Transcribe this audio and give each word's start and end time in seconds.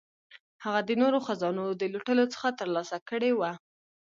هغه 0.63 0.79
د 0.87 0.89
نورو 1.01 1.17
خزانو 1.27 1.65
د 1.81 1.83
لوټلو 1.93 2.25
څخه 2.33 2.49
ترلاسه 2.59 2.97
کړي 3.09 3.31
وه. 3.39 3.51